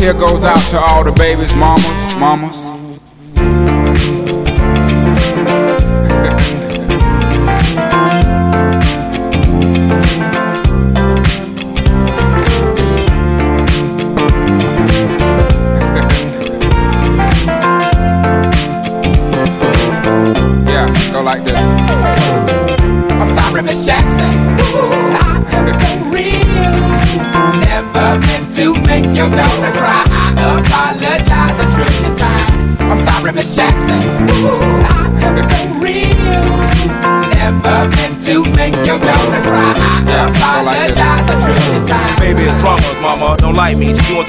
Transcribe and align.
here 0.00 0.14
goes 0.14 0.46
out 0.46 0.58
to 0.70 0.80
all 0.80 1.04
the 1.04 1.12
babies, 1.12 1.54
mamas, 1.54 2.16
mamas. 2.16 2.69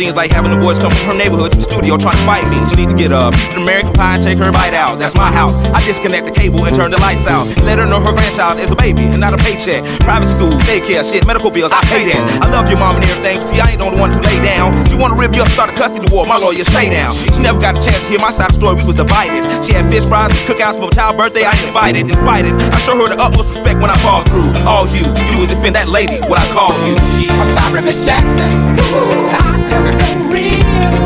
Things 0.02 0.18
like 0.18 0.32
having 0.32 0.50
the 0.50 0.58
boys 0.58 0.82
come 0.82 0.90
from 0.90 1.14
her 1.14 1.18
neighborhood 1.18 1.54
to 1.54 1.58
the 1.62 1.68
studio 1.68 1.94
trying 1.94 2.18
to 2.18 2.26
fight 2.26 2.42
me. 2.50 2.58
She 2.66 2.74
need 2.82 2.90
to 2.90 2.98
get 2.98 3.14
a 3.14 3.30
piece 3.30 3.54
American 3.54 3.94
pie 3.94 4.18
and 4.18 4.24
take 4.24 4.42
her 4.42 4.50
bite 4.50 4.74
out. 4.74 4.98
That's 4.98 5.14
my 5.14 5.30
house. 5.30 5.54
I 5.78 5.80
disconnect 5.86 6.26
the 6.26 6.34
cable 6.34 6.66
and 6.66 6.74
turn 6.74 6.90
the 6.90 6.98
lights 6.98 7.30
out. 7.30 7.46
Let 7.62 7.78
her 7.78 7.86
know 7.86 8.02
her 8.02 8.10
grandchild 8.10 8.58
is 8.58 8.74
a 8.74 8.76
baby 8.76 9.06
and 9.06 9.22
not 9.22 9.38
a 9.38 9.40
paycheck. 9.46 9.86
Private 10.02 10.26
school, 10.34 10.58
daycare, 10.66 11.06
shit, 11.06 11.28
medical 11.30 11.52
bills, 11.54 11.70
I 11.70 11.86
pay 11.86 12.10
that. 12.10 12.22
I 12.42 12.50
love 12.50 12.66
your 12.66 12.82
mom 12.82 12.98
and 12.98 13.06
everything. 13.06 13.38
See, 13.46 13.62
I 13.62 13.78
ain't 13.78 13.80
the 13.80 13.86
only 13.86 14.02
one 14.02 14.10
who 14.10 14.20
lay 14.26 14.42
down. 14.42 14.74
She 14.90 14.98
wanna 14.98 15.14
rip 15.14 15.30
me 15.30 15.40
up, 15.40 15.50
start 15.54 15.70
a 15.70 15.74
custody 15.78 16.10
war. 16.10 16.26
My 16.26 16.38
lawyer, 16.38 16.66
stay 16.66 16.90
down. 16.90 17.14
She 17.14 17.38
never 17.38 17.62
got 17.62 17.78
a 17.78 17.82
chance 17.86 18.02
to 18.02 18.10
hear 18.10 18.20
my 18.20 18.34
side 18.34 18.50
of 18.50 18.58
the 18.58 18.60
story. 18.60 18.82
We 18.82 18.86
was 18.90 18.98
divided. 18.98 19.46
She 19.62 19.78
had 19.78 19.86
fish 19.94 20.06
fries 20.10 20.34
and 20.34 20.42
cookouts 20.50 20.82
for 20.82 20.90
my 20.90 20.96
child's 20.98 21.18
birthday. 21.22 21.46
I 21.46 21.54
ain't 21.54 21.70
invited. 21.70 22.08
Despite 22.10 22.50
it, 22.50 22.58
I 22.58 22.80
show 22.82 22.98
her 22.98 23.06
the 23.06 23.22
utmost 23.22 23.54
respect 23.54 23.78
when 23.78 23.94
I 23.94 23.98
fall 24.02 24.26
through. 24.26 24.50
All 24.66 24.90
you 24.90 25.06
do 25.30 25.46
is 25.46 25.54
defend 25.54 25.78
that 25.78 25.90
lady, 25.94 26.18
what 26.26 26.42
I 26.42 26.48
call 26.50 26.74
you. 26.90 26.98
I'm 27.30 27.50
sorry, 27.54 27.86
Miss 27.86 28.02
Jackson. 28.02 28.50
Ooh, 28.98 29.51
I 29.62 29.78
am 29.78 29.86
for 30.00 30.15
real. 30.34 31.06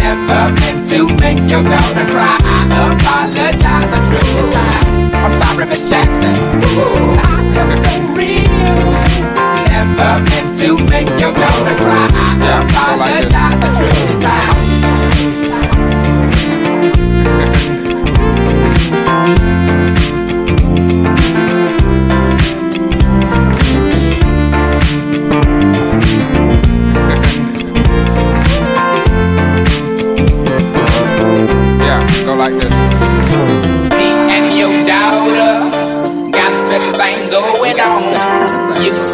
Never 0.00 0.42
meant 0.60 0.80
to 0.90 0.98
make 1.20 1.40
your 1.50 1.62
daughter 1.62 2.06
cry. 2.12 2.36
I 2.40 2.46
apologize 2.94 3.90
a 3.92 4.00
trillion 4.08 4.46
times. 4.52 5.12
I'm 5.14 5.32
sorry, 5.32 5.66
Miss 5.66 5.84
Jackson. 5.88 6.34
Ooh, 6.36 7.18
I 7.18 7.24
am 7.60 7.70
for 7.84 8.00
real. 8.16 8.86
Never 9.68 10.12
meant 10.24 10.50
to 10.60 10.68
make 10.88 11.10
your 11.20 11.32
daughter 11.34 11.76
cry. 11.82 12.06
I 12.12 12.50
apologize 12.64 13.60
a 13.64 13.70
trillion 13.76 14.18
times. 14.20 14.76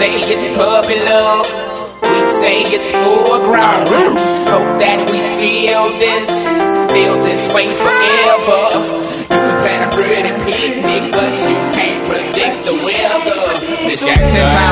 Say 0.03 0.35
it's 0.35 0.49
puppy 0.59 0.99
love, 1.07 1.47
we 2.03 2.19
say 2.41 2.63
it's 2.75 2.91
full 2.91 3.39
grown. 3.47 3.87
Hope 4.51 4.75
that 4.83 4.99
we 5.13 5.21
feel 5.39 5.95
this, 6.03 6.27
feel 6.91 7.15
this 7.23 7.47
way 7.55 7.71
forever. 7.71 8.63
You 9.31 9.41
can 9.47 9.59
plan 9.63 9.81
a 9.87 9.91
pretty 9.95 10.33
picnic, 10.43 11.13
but 11.15 11.33
you 11.47 11.59
can't 11.79 12.03
predict 12.11 12.67
the 12.67 12.75
weather. 12.83 13.43
Out 14.03 14.19
of 14.19 14.55
nine. 14.55 14.72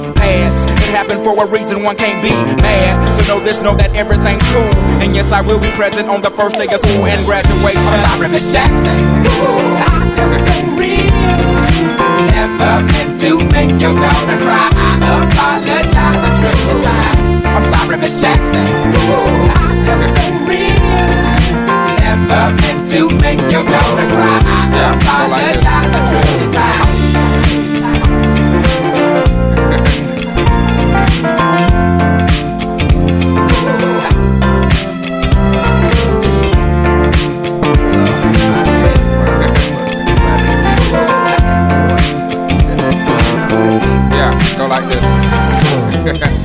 It 0.01 0.95
happened 0.97 1.23
for 1.23 1.37
a 1.37 1.47
reason, 1.47 1.83
one 1.83 1.95
can't 1.95 2.21
be 2.23 2.31
mad. 2.61 3.13
So 3.13 3.23
know 3.29 3.39
this, 3.39 3.61
know 3.61 3.75
that 3.75 3.95
everything's 3.95 4.43
cool. 4.51 4.73
And 4.99 5.15
yes, 5.15 5.31
I 5.31 5.41
will 5.41 5.59
be 5.59 5.69
present 5.77 6.09
on 6.09 6.21
the 6.21 6.29
first 6.29 6.55
day 6.57 6.65
of 6.67 6.81
school 6.81 7.05
and 7.05 7.21
graduation. 7.25 7.79
I'm 7.79 8.03
sorry, 8.11 8.27
Miss 8.29 8.51
Jackson. 8.51 8.97
Ooh, 9.23 9.77
I 9.77 10.01
am 10.19 10.31
for 10.43 10.75
real. 10.75 11.11
Never 12.33 12.83
meant 12.91 13.13
to 13.21 13.39
make 13.55 13.73
your 13.79 13.95
daughter 13.95 14.37
cry. 14.41 14.67
I 14.73 14.99
apologize 15.31 15.95
a 15.95 16.31
trillion 16.39 16.77
times. 16.81 17.45
I'm 17.45 17.65
sorry, 17.71 17.97
Miss 17.97 18.19
Jackson. 18.19 18.67
Ooh, 18.67 19.47
I 19.53 19.85
am 19.85 20.01
for 20.11 20.31
real. 20.49 20.75
Never 22.03 22.51
meant 22.57 22.83
to 22.91 23.01
make 23.21 23.41
your 23.47 23.63
daughter 23.63 24.07
cry. 24.11 24.37
I 24.43 24.97
apologize 24.97 25.93
a 25.93 26.01
trillion 26.09 26.51
times. 26.51 27.10
Yeah. 46.03 46.37